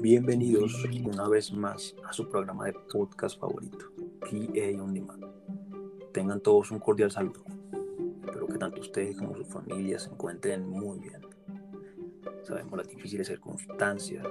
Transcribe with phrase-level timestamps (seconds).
[0.00, 5.26] Bienvenidos una vez más a su programa de podcast favorito, PA On Demand.
[6.10, 7.44] Tengan todos un cordial saludo.
[8.24, 11.20] Espero que tanto ustedes como sus familias se encuentren muy bien.
[12.44, 14.26] Sabemos las difíciles circunstancias.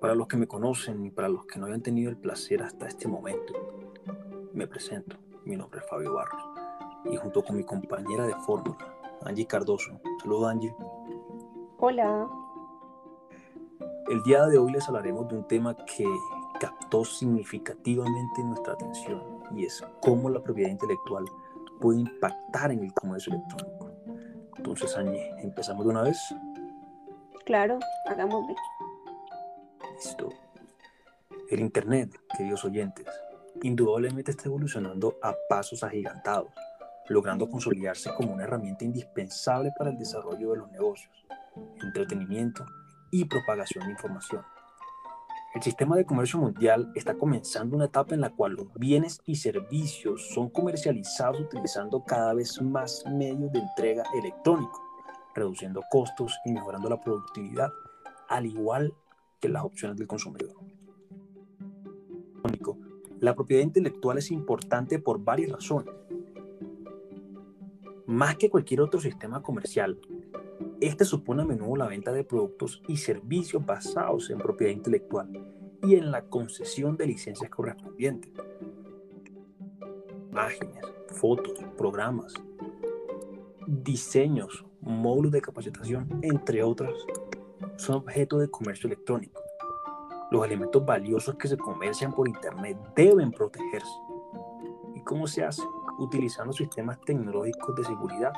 [0.00, 2.88] Para los que me conocen y para los que no hayan tenido el placer hasta
[2.88, 3.52] este momento,
[4.52, 5.16] me presento.
[5.44, 6.42] Mi nombre es Fabio Barros
[7.04, 8.78] y junto con mi compañera de fórmula,
[9.22, 10.00] Angie Cardoso.
[10.20, 10.74] Saludos, Angie.
[11.78, 12.37] Hola.
[14.08, 16.06] El día de hoy les hablaremos de un tema que
[16.58, 19.22] captó significativamente nuestra atención
[19.54, 21.26] y es cómo la propiedad intelectual
[21.78, 23.90] puede impactar en el comercio electrónico.
[24.56, 26.18] Entonces, Angie, ¿empezamos de una vez?
[27.44, 28.54] Claro, hagámoslo.
[29.94, 30.30] Listo.
[31.50, 33.06] El Internet, queridos oyentes,
[33.62, 36.54] indudablemente está evolucionando a pasos agigantados,
[37.10, 41.12] logrando consolidarse como una herramienta indispensable para el desarrollo de los negocios,
[41.82, 42.64] entretenimiento
[43.10, 44.42] y propagación de información.
[45.54, 49.36] El sistema de comercio mundial está comenzando una etapa en la cual los bienes y
[49.36, 54.80] servicios son comercializados utilizando cada vez más medios de entrega electrónico,
[55.34, 57.70] reduciendo costos y mejorando la productividad,
[58.28, 58.92] al igual
[59.40, 60.54] que las opciones del consumidor.
[63.20, 65.92] La propiedad intelectual es importante por varias razones.
[68.06, 69.98] Más que cualquier otro sistema comercial,
[70.80, 75.28] este supone a menudo la venta de productos y servicios basados en propiedad intelectual
[75.82, 78.32] y en la concesión de licencias correspondientes.
[80.30, 82.34] Imágenes, fotos, programas,
[83.66, 87.06] diseños, módulos de capacitación, entre otros,
[87.76, 89.42] son objeto de comercio electrónico.
[90.30, 93.90] Los elementos valiosos que se comercian por Internet deben protegerse.
[94.94, 95.62] ¿Y cómo se hace?
[95.98, 98.32] Utilizando sistemas tecnológicos de seguridad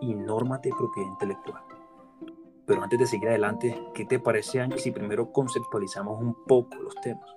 [0.00, 1.62] y normas de propiedad intelectual.
[2.70, 6.94] Pero antes de seguir adelante, ¿qué te parece, Angie, si primero conceptualizamos un poco los
[7.02, 7.28] temas?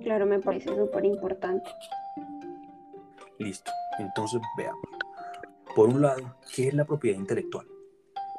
[0.00, 1.68] Claro, me parece súper importante.
[3.40, 4.80] Listo, entonces veamos.
[5.74, 7.66] Por un lado, ¿qué es la propiedad intelectual?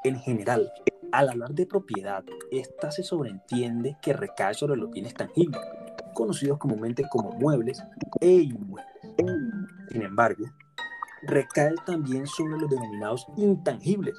[0.06, 0.72] En general,
[1.12, 5.60] al hablar de propiedad, esta se sobreentiende que recae sobre los bienes tangibles,
[6.14, 7.84] conocidos comúnmente como muebles
[8.22, 8.86] e inmuebles.
[9.90, 10.46] Sin embargo,
[11.24, 14.16] recae también sobre los denominados intangibles,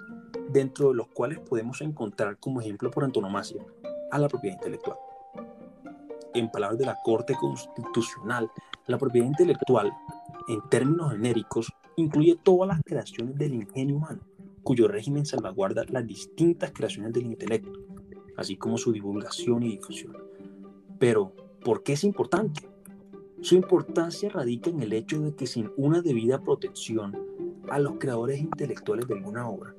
[0.53, 3.65] dentro de los cuales podemos encontrar como ejemplo por antonomasia
[4.11, 4.97] a la propiedad intelectual.
[6.35, 8.51] En palabras de la Corte Constitucional,
[8.87, 9.93] la propiedad intelectual,
[10.49, 14.21] en términos genéricos, incluye todas las creaciones del ingenio humano,
[14.63, 17.81] cuyo régimen salvaguarda las distintas creaciones del intelecto,
[18.37, 20.17] así como su divulgación y difusión.
[20.99, 21.33] Pero,
[21.65, 22.69] ¿por qué es importante?
[23.41, 27.19] Su importancia radica en el hecho de que sin una debida protección
[27.69, 29.75] a los creadores intelectuales de alguna obra,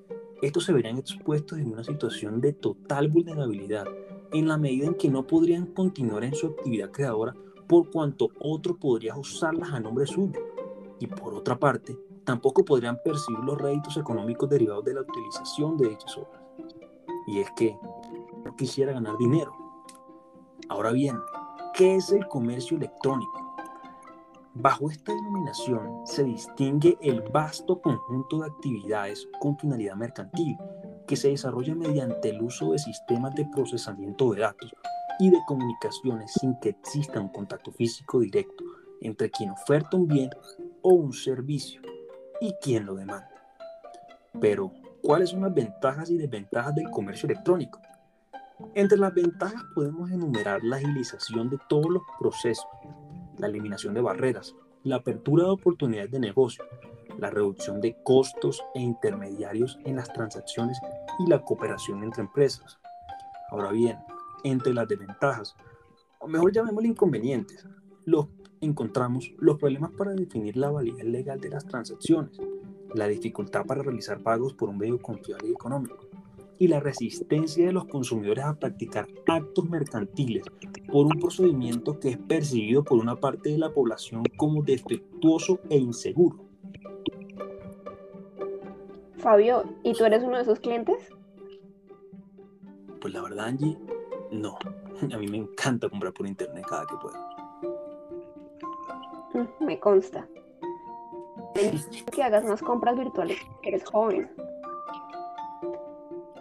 [0.45, 3.85] estos se verían expuestos en una situación de total vulnerabilidad
[4.33, 7.33] en la medida en que no podrían continuar en su actividad creadora
[7.65, 10.39] por cuanto otro podría usarlas a nombre suyo.
[10.99, 15.89] Y por otra parte, tampoco podrían percibir los réditos económicos derivados de la utilización de
[15.89, 16.41] dichas obras.
[17.27, 17.77] Y es que
[18.43, 19.55] no quisiera ganar dinero.
[20.67, 21.17] Ahora bien,
[21.73, 23.52] ¿qué es el comercio electrónico?
[24.55, 30.55] Bajo esta denominación se distingue el vasto conjunto de actividades con finalidad mercantil
[31.07, 34.71] que se desarrolla mediante el uso de sistemas de procesamiento de datos
[35.19, 38.63] y de comunicaciones sin que exista un contacto físico directo
[39.01, 40.29] entre quien oferta un bien
[40.83, 41.81] o un servicio
[42.39, 43.29] y quien lo demanda.
[44.39, 44.71] Pero,
[45.01, 47.79] ¿cuáles son las ventajas y desventajas del comercio electrónico?
[48.75, 52.67] Entre las ventajas podemos enumerar la agilización de todos los procesos,
[53.37, 56.63] la eliminación de barreras, la apertura de oportunidades de negocio,
[57.17, 60.79] la reducción de costos e intermediarios en las transacciones
[61.19, 62.79] y la cooperación entre empresas.
[63.49, 63.97] Ahora bien,
[64.43, 65.55] entre las desventajas,
[66.19, 67.65] o mejor llamémosle inconvenientes,
[68.05, 68.27] los
[68.61, 72.39] encontramos los problemas para definir la validez legal de las transacciones,
[72.93, 76.07] la dificultad para realizar pagos por un medio confiable y económico,
[76.59, 80.45] y la resistencia de los consumidores a practicar actos mercantiles
[80.93, 85.77] por un procedimiento que es percibido por una parte de la población como defectuoso e
[85.79, 86.37] inseguro.
[89.17, 90.95] Fabio, ¿y tú eres uno de esos clientes?
[93.01, 93.75] Pues la verdad, Angie,
[94.29, 94.55] no.
[95.11, 97.17] A mí me encanta comprar por internet cada que puedo.
[99.33, 100.27] Mm, me consta.
[102.11, 104.29] Que hagas más compras virtuales, eres joven.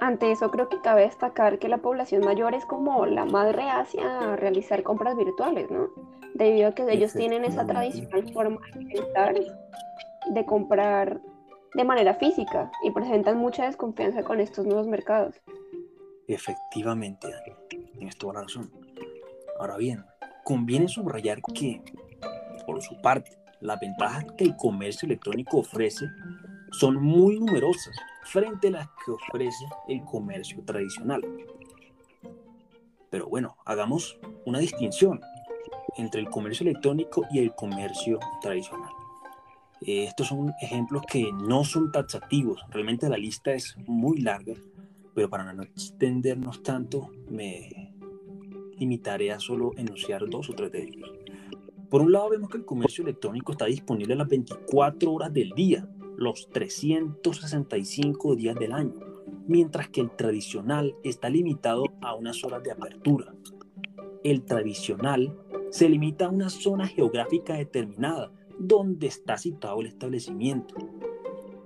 [0.03, 4.33] Ante eso creo que cabe destacar que la población mayor es como la más reacia
[4.33, 5.91] a realizar compras virtuales, ¿no?
[6.35, 8.61] Debido a que ellos tienen esa tradicional forma
[10.35, 11.21] de comprar
[11.75, 15.41] de manera física y presentan mucha desconfianza con estos nuevos mercados.
[16.27, 17.29] Efectivamente,
[17.95, 18.73] tienes toda la razón.
[19.61, 20.05] Ahora bien,
[20.43, 21.81] conviene subrayar que,
[22.67, 26.07] por su parte, las ventajas que el comercio electrónico ofrece
[26.73, 31.23] son muy numerosas frente a las que ofrece el comercio tradicional.
[33.11, 35.21] Pero bueno, hagamos una distinción
[35.97, 38.91] entre el comercio electrónico y el comercio tradicional.
[39.83, 44.55] Eh, estos son ejemplos que no son taxativos, realmente la lista es muy larga,
[45.15, 47.93] pero para no extendernos tanto, me
[48.79, 51.11] limitaré a solo enunciar dos o tres de ellos.
[51.91, 55.87] Por un lado, vemos que el comercio electrónico está disponible las 24 horas del día,
[56.17, 58.95] los 365 días del año,
[59.47, 63.35] mientras que el tradicional está limitado a unas horas de apertura.
[64.25, 65.37] El tradicional
[65.71, 70.75] se limita a una zona geográfica determinada donde está situado el establecimiento.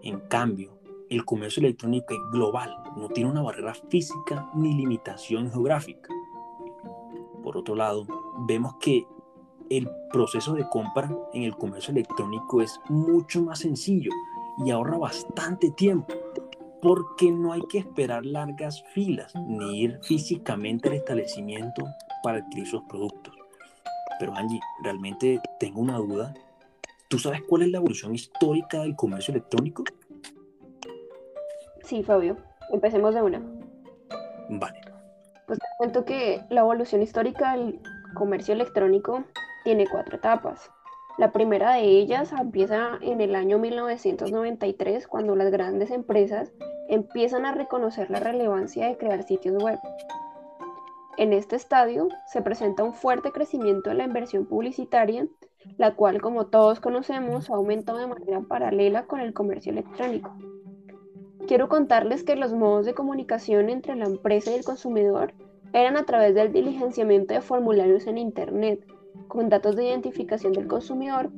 [0.02, 0.78] En cambio,
[1.10, 6.08] el comercio electrónico es global, no tiene una barrera física ni limitación geográfica.
[7.42, 8.06] Por otro lado,
[8.46, 9.06] vemos que
[9.70, 14.10] el proceso de compra en el comercio electrónico es mucho más sencillo
[14.58, 16.14] y ahorra bastante tiempo
[16.82, 21.84] porque no hay que esperar largas filas ni ir físicamente al establecimiento
[22.22, 23.34] para adquirir sus productos.
[24.18, 26.34] Pero Angie, realmente tengo una duda.
[27.08, 29.84] ¿Tú sabes cuál es la evolución histórica del comercio electrónico?
[31.82, 32.36] Sí, Fabio.
[32.72, 33.42] Empecemos de una.
[34.48, 34.80] Vale.
[35.46, 37.80] Pues te cuento que la evolución histórica del
[38.14, 39.24] comercio electrónico
[39.64, 40.70] tiene cuatro etapas.
[41.18, 46.52] La primera de ellas empieza en el año 1993, cuando las grandes empresas
[46.88, 49.78] empiezan a reconocer la relevancia de crear sitios web.
[51.16, 55.26] En este estadio se presenta un fuerte crecimiento de la inversión publicitaria,
[55.78, 60.36] la cual, como todos conocemos, ha aumentado de manera paralela con el comercio electrónico.
[61.48, 65.32] Quiero contarles que los modos de comunicación entre la empresa y el consumidor
[65.72, 68.86] eran a través del diligenciamiento de formularios en Internet,
[69.36, 71.28] con datos de identificación del consumidor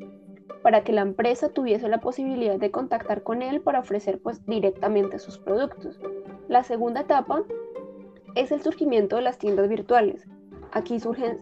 [0.63, 5.19] para que la empresa tuviese la posibilidad de contactar con él para ofrecer pues directamente
[5.19, 5.99] sus productos.
[6.47, 7.43] La segunda etapa
[8.37, 10.29] es el surgimiento de las tiendas virtuales.
[10.71, 11.39] Aquí surgen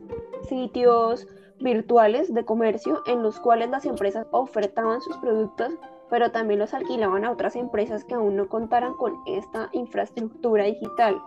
[0.49, 1.27] sitios
[1.61, 5.75] virtuales de comercio en los cuales las empresas ofertaban sus productos,
[6.09, 11.21] pero también los alquilaban a otras empresas que aún no contaran con esta infraestructura digital.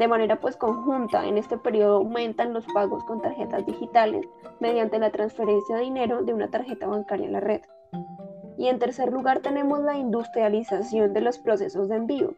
[0.00, 4.26] De manera pues conjunta, en este periodo aumentan los pagos con tarjetas digitales
[4.58, 7.60] mediante la transferencia de dinero de una tarjeta bancaria a la red.
[8.56, 12.32] Y en tercer lugar tenemos la industrialización de los procesos de envío.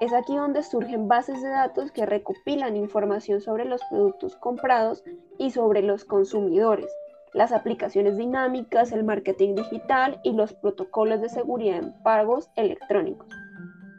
[0.00, 5.04] Es aquí donde surgen bases de datos que recopilan información sobre los productos comprados
[5.36, 6.88] y sobre los consumidores,
[7.34, 13.28] las aplicaciones dinámicas, el marketing digital y los protocolos de seguridad en pagos electrónicos.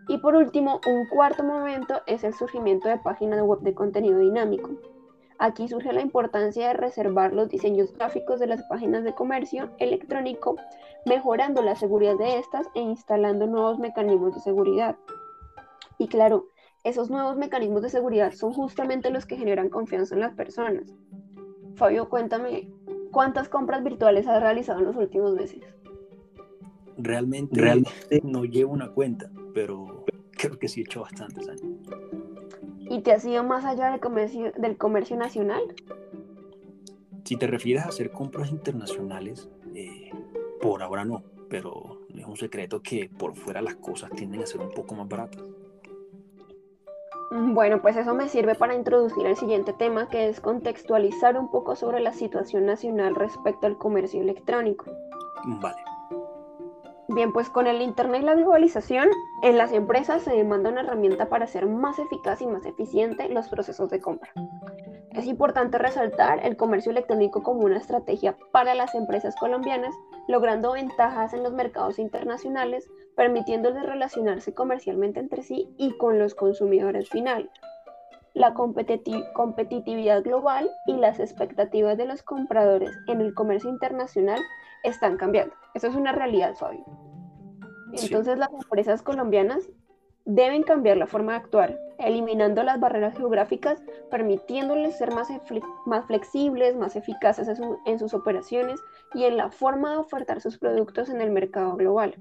[0.10, 4.72] Y por último, un cuarto momento es el surgimiento de páginas web de contenido dinámico.
[5.38, 10.56] Aquí surge la importancia de reservar los diseños gráficos de las páginas de comercio electrónico,
[11.06, 14.98] mejorando la seguridad de estas e instalando nuevos mecanismos de seguridad.
[16.00, 16.48] Y claro,
[16.84, 20.92] esos nuevos mecanismos de seguridad son justamente los que generan confianza en las personas.
[21.76, 22.68] Fabio, cuéntame,
[23.12, 25.62] ¿cuántas compras virtuales has realizado en los últimos meses?
[26.98, 29.99] Realmente, realmente no llevo una cuenta, pero
[30.40, 31.64] creo que sí he hecho bastantes años.
[32.90, 35.62] ¿Y te has ido más allá del comercio, del comercio nacional?
[37.26, 40.12] Si te refieres a hacer compras internacionales, eh,
[40.62, 44.62] por ahora no, pero es un secreto que por fuera las cosas tienden a ser
[44.62, 45.44] un poco más baratas.
[47.31, 51.52] Mm, bueno, pues eso me sirve para introducir el siguiente tema, que es contextualizar un
[51.52, 54.86] poco sobre la situación nacional respecto al comercio electrónico.
[55.46, 55.78] Vale.
[57.11, 59.09] Bien, pues con el Internet y la globalización,
[59.42, 63.49] en las empresas se demanda una herramienta para hacer más eficaz y más eficiente los
[63.49, 64.31] procesos de compra.
[65.13, 69.95] Es importante resaltar el comercio electrónico como una estrategia para las empresas colombianas,
[70.28, 77.09] logrando ventajas en los mercados internacionales, permitiéndoles relacionarse comercialmente entre sí y con los consumidores
[77.09, 77.49] finales.
[78.35, 84.39] La competitividad global y las expectativas de los compradores en el comercio internacional
[84.83, 85.56] están cambiando.
[85.74, 86.86] Eso es una realidad, Fabio.
[87.94, 89.69] Entonces las empresas colombianas
[90.26, 93.81] deben cambiar la forma de actuar, eliminando las barreras geográficas,
[94.12, 95.30] permitiéndoles ser más,
[95.86, 97.50] más flexibles, más eficaces
[97.86, 98.80] en sus operaciones
[99.16, 102.16] y en la forma de ofertar sus productos en el mercado global.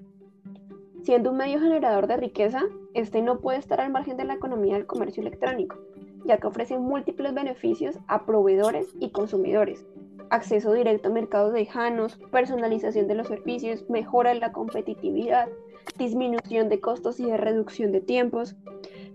[1.02, 2.62] Siendo un medio generador de riqueza,
[2.94, 5.76] este no puede estar al margen de la economía del comercio electrónico,
[6.24, 9.86] ya que ofrece múltiples beneficios a proveedores y consumidores,
[10.30, 15.48] acceso directo a mercados lejanos, personalización de los servicios, mejora en la competitividad,
[15.96, 18.56] disminución de costos y de reducción de tiempos,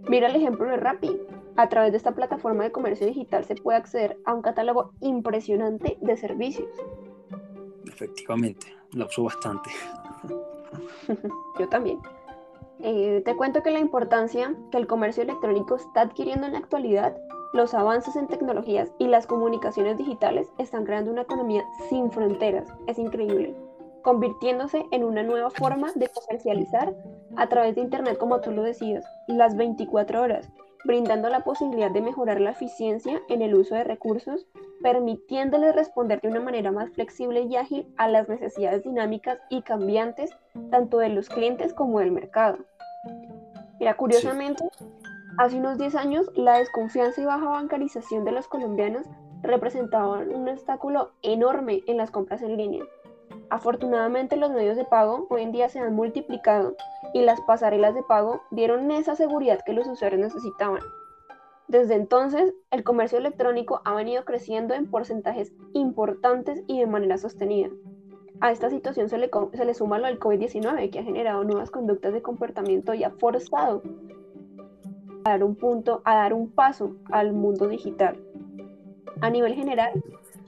[0.09, 1.17] Mira el ejemplo de Rappi.
[1.55, 5.97] A través de esta plataforma de comercio digital se puede acceder a un catálogo impresionante
[6.01, 6.67] de servicios.
[7.87, 9.69] Efectivamente, lo uso bastante.
[11.59, 11.99] Yo también.
[12.79, 17.15] Eh, te cuento que la importancia que el comercio electrónico está adquiriendo en la actualidad,
[17.53, 22.67] los avances en tecnologías y las comunicaciones digitales están creando una economía sin fronteras.
[22.87, 23.55] Es increíble
[24.03, 26.93] convirtiéndose en una nueva forma de comercializar
[27.35, 30.51] a través de Internet, como tú lo decías, las 24 horas,
[30.85, 34.45] brindando la posibilidad de mejorar la eficiencia en el uso de recursos,
[34.81, 40.31] permitiéndoles responder de una manera más flexible y ágil a las necesidades dinámicas y cambiantes
[40.69, 42.57] tanto de los clientes como del mercado.
[43.79, 44.63] Mira, curiosamente,
[45.37, 49.07] hace unos 10 años la desconfianza y baja bancarización de los colombianos
[49.41, 52.83] representaban un obstáculo enorme en las compras en línea
[53.49, 56.75] Afortunadamente los medios de pago hoy en día se han multiplicado
[57.13, 60.81] y las pasarelas de pago dieron esa seguridad que los usuarios necesitaban.
[61.67, 67.69] Desde entonces, el comercio electrónico ha venido creciendo en porcentajes importantes y de manera sostenida.
[68.41, 71.71] A esta situación se le, se le suma lo del COVID-19, que ha generado nuevas
[71.71, 73.83] conductas de comportamiento y ha forzado
[75.25, 78.17] a dar un punto, a dar un paso al mundo digital.
[79.21, 80.03] A nivel general,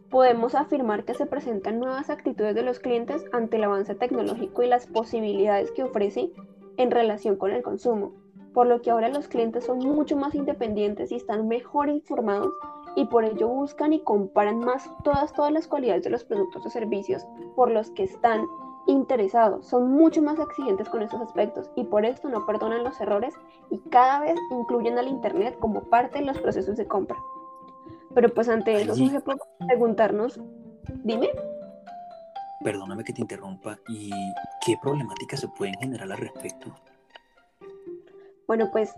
[0.09, 4.67] podemos afirmar que se presentan nuevas actitudes de los clientes ante el avance tecnológico y
[4.67, 6.31] las posibilidades que ofrece
[6.77, 8.13] en relación con el consumo,
[8.53, 12.53] por lo que ahora los clientes son mucho más independientes y están mejor informados
[12.95, 16.69] y por ello buscan y comparan más todas, todas las cualidades de los productos o
[16.69, 18.45] servicios por los que están
[18.87, 23.33] interesados, son mucho más exigentes con esos aspectos y por esto no perdonan los errores
[23.69, 27.17] y cada vez incluyen al Internet como parte de los procesos de compra.
[28.13, 30.39] Pero pues ante eso, se puede preguntarnos,
[31.03, 31.29] dime.
[32.63, 34.11] Perdóname que te interrumpa, ¿y
[34.65, 36.73] qué problemáticas se pueden generar al respecto?
[38.47, 38.95] Bueno, pues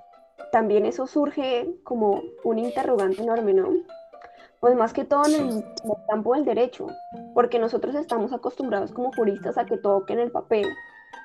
[0.51, 3.69] también eso surge como un interrogante enorme, ¿no?
[4.59, 5.63] Pues más que todo en el,
[6.09, 6.87] campo del derecho,
[7.33, 10.65] porque nosotros estamos acostumbrados como juristas a que toquen el papel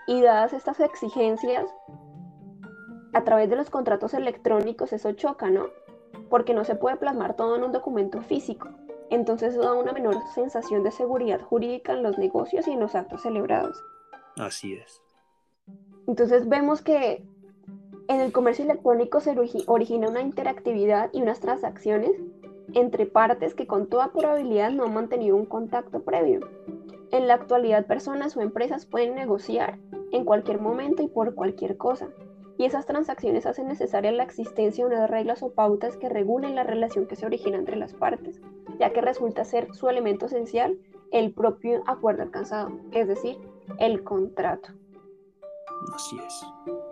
[0.06, 1.66] y dadas estas exigencias,
[3.14, 5.66] a través de los contratos electrónicos eso choca, ¿no?
[6.32, 8.70] porque no se puede plasmar todo en un documento físico.
[9.10, 12.94] Entonces eso da una menor sensación de seguridad jurídica en los negocios y en los
[12.94, 13.76] actos celebrados.
[14.38, 15.02] Así es.
[16.06, 17.22] Entonces vemos que
[18.08, 19.36] en el comercio electrónico se
[19.66, 22.12] origina una interactividad y unas transacciones
[22.74, 26.40] entre partes que con toda probabilidad no han mantenido un contacto previo.
[27.10, 29.78] En la actualidad personas o empresas pueden negociar
[30.12, 32.08] en cualquier momento y por cualquier cosa,
[32.58, 36.64] y esas transacciones hacen necesaria la existencia de unas reglas o pautas que regulen la
[36.64, 38.40] relación que se origina entre las partes,
[38.78, 40.78] ya que resulta ser su elemento esencial
[41.10, 43.36] el propio acuerdo alcanzado, es decir,
[43.78, 44.70] el contrato.
[45.94, 46.91] Así es.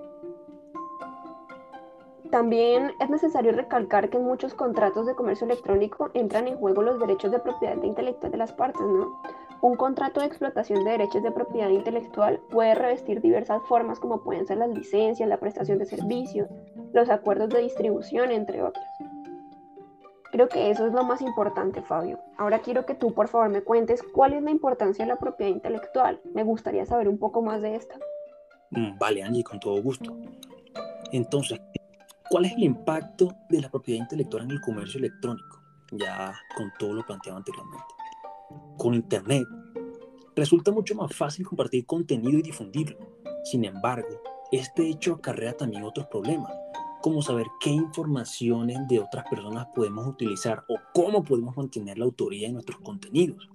[2.31, 7.01] También es necesario recalcar que en muchos contratos de comercio electrónico entran en juego los
[7.01, 9.21] derechos de propiedad intelectual de las partes, ¿no?
[9.63, 14.47] Un contrato de explotación de derechos de propiedad intelectual puede revestir diversas formas como pueden
[14.47, 16.49] ser las licencias, la prestación de servicios,
[16.93, 18.85] los acuerdos de distribución, entre otros.
[20.31, 22.21] Creo que eso es lo más importante, Fabio.
[22.39, 25.51] Ahora quiero que tú, por favor, me cuentes cuál es la importancia de la propiedad
[25.51, 26.21] intelectual.
[26.33, 27.97] Me gustaría saber un poco más de esta.
[28.71, 30.17] Mm, vale, Angie, con todo gusto.
[31.13, 31.61] Entonces,
[32.31, 35.61] ¿cuál es el impacto de la propiedad intelectual en el comercio electrónico?
[35.93, 38.01] Ya con todo lo planteado anteriormente
[38.81, 39.47] con Internet,
[40.35, 42.97] resulta mucho más fácil compartir contenido y difundirlo.
[43.45, 44.23] Sin embargo,
[44.53, 46.53] este hecho acarrea también otros problemas,
[47.03, 52.49] como saber qué informaciones de otras personas podemos utilizar o cómo podemos mantener la autoría
[52.49, 53.49] de nuestros contenidos.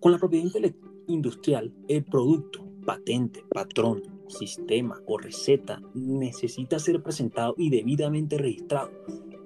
[0.00, 0.50] Con la propiedad
[1.06, 8.90] industrial, el producto, patente, patrón, sistema o receta necesita ser presentado y debidamente registrado.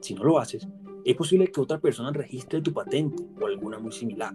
[0.00, 0.66] Si no lo haces,
[1.04, 4.34] es posible que otra persona registre tu patente o alguna muy similar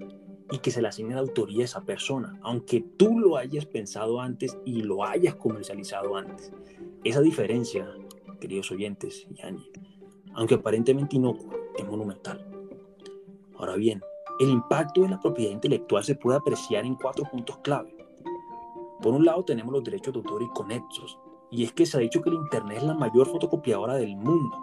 [0.51, 4.19] y que se le asigne la autoría a esa persona, aunque tú lo hayas pensado
[4.19, 6.51] antes y lo hayas comercializado antes.
[7.03, 7.89] Esa diferencia,
[8.39, 9.71] queridos oyentes y Angie,
[10.33, 12.45] aunque aparentemente inocua, es monumental.
[13.55, 14.01] Ahora bien,
[14.39, 17.96] el impacto de la propiedad intelectual se puede apreciar en cuatro puntos clave.
[19.01, 21.19] Por un lado tenemos los derechos de autor y conexos,
[21.51, 24.57] y es que se ha dicho que el Internet es la mayor fotocopiadora del mundo.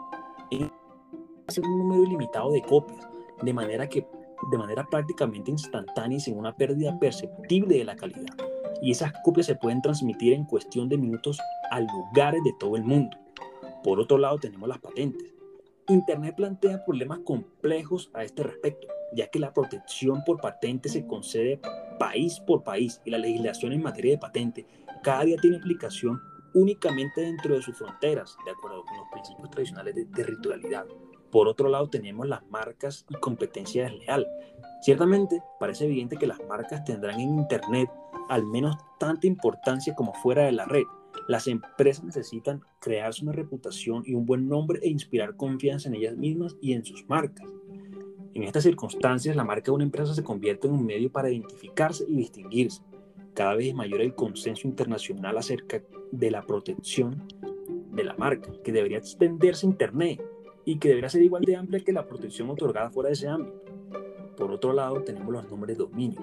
[1.47, 3.09] Hace un número ilimitado de copias,
[3.43, 4.07] de manera que
[4.51, 8.35] de manera prácticamente instantánea y sin una pérdida perceptible de la calidad.
[8.83, 12.85] Y esas copias se pueden transmitir en cuestión de minutos a lugares de todo el
[12.85, 13.17] mundo.
[13.83, 15.33] Por otro lado tenemos las patentes.
[15.89, 21.61] Internet plantea problemas complejos a este respecto, ya que la protección por patente se concede
[21.99, 24.67] país por país y la legislación en materia de patente
[25.05, 26.21] cada día tiene aplicación
[26.55, 30.87] únicamente dentro de sus fronteras, de acuerdo con los principios tradicionales de territorialidad.
[31.31, 34.27] Por otro lado, tenemos las marcas y competencia desleal.
[34.81, 37.91] Ciertamente, parece evidente que las marcas tendrán en Internet
[38.31, 40.85] al menos tanta importancia como fuera de la red.
[41.29, 46.17] Las empresas necesitan crearse una reputación y un buen nombre e inspirar confianza en ellas
[46.17, 47.47] mismas y en sus marcas.
[48.35, 52.05] En estas circunstancias, la marca de una empresa se convierte en un medio para identificarse
[52.09, 52.83] y distinguirse.
[53.33, 57.29] Cada vez es mayor el consenso internacional acerca de la protección
[57.93, 60.21] de la marca, que debería extenderse a Internet
[60.65, 63.63] y que debería ser igual de amplia que la protección otorgada fuera de ese ámbito.
[64.37, 66.21] Por otro lado, tenemos los nombres de dominio.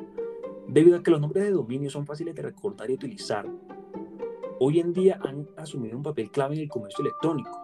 [0.68, 3.48] Debido a que los nombres de dominio son fáciles de recordar y utilizar,
[4.60, 7.58] hoy en día han asumido un papel clave en el comercio electrónico.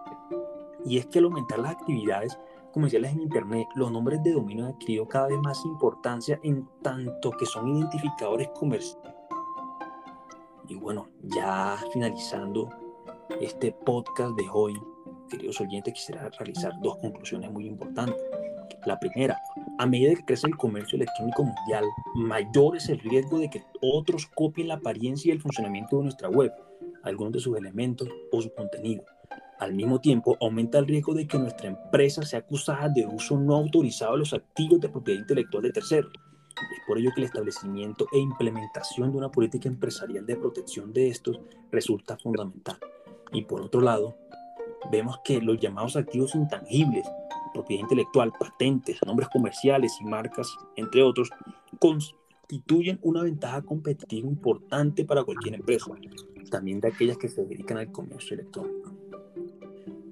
[0.86, 2.38] Y es que al aumentar las actividades
[2.78, 7.32] comerciales en Internet, los nombres de dominio han adquirido cada vez más importancia en tanto
[7.32, 9.16] que son identificadores comerciales.
[10.68, 12.70] Y bueno, ya finalizando
[13.40, 14.80] este podcast de hoy,
[15.28, 18.22] queridos oyentes, quisiera realizar dos conclusiones muy importantes.
[18.86, 19.36] La primera,
[19.78, 24.26] a medida que crece el comercio electrónico mundial, mayor es el riesgo de que otros
[24.26, 26.52] copien la apariencia y el funcionamiento de nuestra web,
[27.02, 29.02] algunos de sus elementos o su contenido.
[29.58, 33.56] Al mismo tiempo, aumenta el riesgo de que nuestra empresa sea acusada de uso no
[33.56, 36.12] autorizado de los activos de propiedad intelectual de terceros.
[36.12, 41.08] Es por ello que el establecimiento e implementación de una política empresarial de protección de
[41.08, 41.40] estos
[41.72, 42.78] resulta fundamental.
[43.32, 44.16] Y por otro lado,
[44.92, 47.06] vemos que los llamados activos intangibles,
[47.52, 51.30] propiedad intelectual, patentes, nombres comerciales y marcas, entre otros,
[51.80, 55.90] constituyen una ventaja competitiva importante para cualquier empresa,
[56.48, 58.97] también de aquellas que se dedican al comercio electrónico.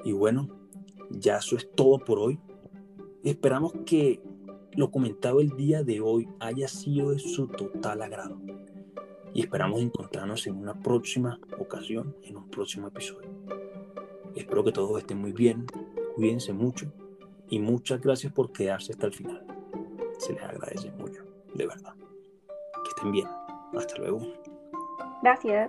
[0.06, 0.48] Y bueno,
[1.10, 2.38] ya eso es todo por hoy.
[3.24, 4.20] Esperamos que
[4.76, 8.40] lo comentado el día de hoy haya sido de su total agrado.
[9.34, 13.28] Y esperamos encontrarnos en una próxima ocasión, en un próximo episodio.
[14.36, 15.66] Espero que todos estén muy bien,
[16.14, 16.86] cuídense mucho
[17.50, 19.44] y muchas gracias por quedarse hasta el final.
[20.18, 21.94] Se les agradece mucho, de verdad.
[21.96, 23.26] Que estén bien.
[23.74, 24.20] Hasta luego.
[25.20, 25.68] Gracias.